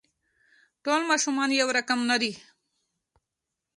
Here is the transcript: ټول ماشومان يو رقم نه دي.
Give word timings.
ټول 0.83 1.01
ماشومان 1.09 1.49
يو 1.59 1.67
رقم 1.77 1.99
نه 2.09 2.17
دي. 2.21 2.31